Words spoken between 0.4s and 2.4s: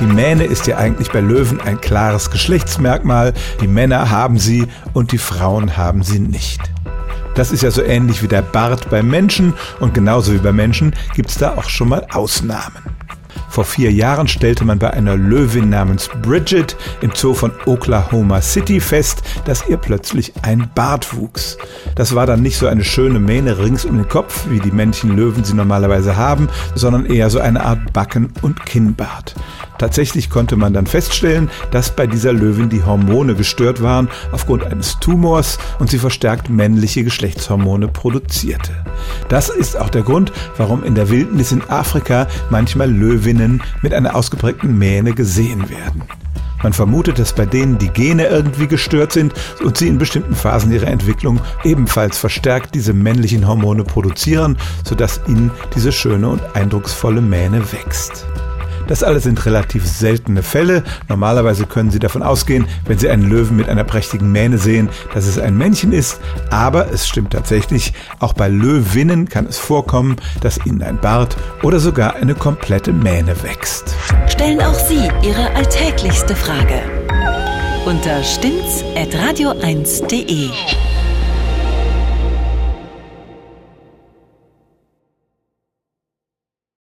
ist ja eigentlich bei Löwen ein klares